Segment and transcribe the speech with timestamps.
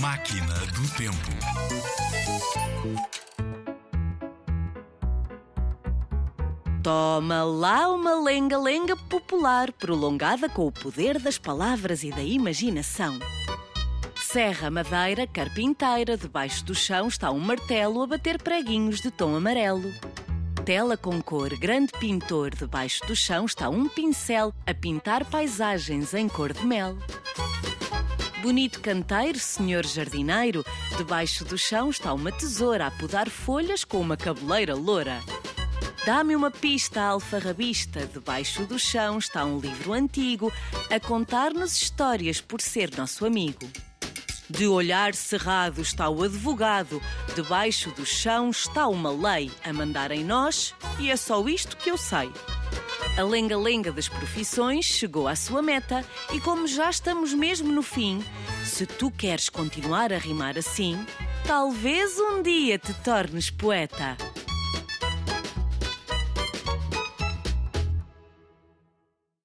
[0.00, 1.30] Máquina do Tempo.
[6.82, 13.18] Toma lá uma lenga-lenga popular, prolongada com o poder das palavras e da imaginação.
[14.16, 19.92] Serra Madeira, carpinteira, debaixo do chão está um martelo a bater preguinhos de tom amarelo.
[20.64, 26.26] Tela com cor, grande pintor, debaixo do chão está um pincel a pintar paisagens em
[26.26, 26.96] cor de mel.
[28.42, 30.64] Bonito canteiro, senhor jardineiro,
[30.96, 35.20] debaixo do chão está uma tesoura a podar folhas com uma cabeleira loura.
[36.06, 40.50] Dá-me uma pista alfarrabista, debaixo do chão está um livro antigo
[40.90, 43.68] a contar-nos histórias por ser nosso amigo.
[44.48, 47.00] De olhar cerrado está o advogado,
[47.36, 51.90] debaixo do chão está uma lei a mandar em nós e é só isto que
[51.90, 52.32] eu sei.
[53.18, 58.22] A lenga-lenga das profissões chegou à sua meta e, como já estamos mesmo no fim,
[58.64, 60.98] se tu queres continuar a rimar assim,
[61.46, 64.16] talvez um dia te tornes poeta.